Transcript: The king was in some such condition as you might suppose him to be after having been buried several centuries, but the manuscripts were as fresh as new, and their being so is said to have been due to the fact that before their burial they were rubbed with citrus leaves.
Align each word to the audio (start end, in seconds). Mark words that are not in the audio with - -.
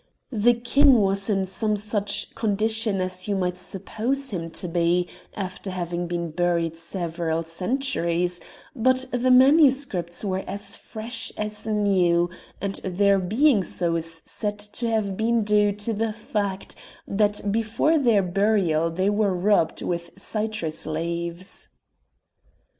The 0.31 0.55
king 0.55 0.99
was 0.99 1.29
in 1.29 1.45
some 1.45 1.75
such 1.77 2.33
condition 2.33 2.99
as 3.01 3.27
you 3.27 3.35
might 3.35 3.55
suppose 3.55 4.31
him 4.31 4.49
to 4.49 4.67
be 4.67 5.07
after 5.35 5.69
having 5.69 6.07
been 6.07 6.31
buried 6.31 6.75
several 6.75 7.43
centuries, 7.43 8.41
but 8.75 9.05
the 9.11 9.29
manuscripts 9.29 10.25
were 10.25 10.43
as 10.47 10.75
fresh 10.75 11.31
as 11.37 11.67
new, 11.67 12.31
and 12.59 12.77
their 12.83 13.19
being 13.19 13.61
so 13.63 13.95
is 13.95 14.23
said 14.25 14.57
to 14.57 14.89
have 14.89 15.17
been 15.17 15.43
due 15.43 15.71
to 15.71 15.93
the 15.93 16.13
fact 16.13 16.73
that 17.07 17.51
before 17.51 17.99
their 17.99 18.23
burial 18.23 18.89
they 18.89 19.11
were 19.11 19.35
rubbed 19.35 19.83
with 19.83 20.09
citrus 20.17 20.87
leaves. 20.87 21.69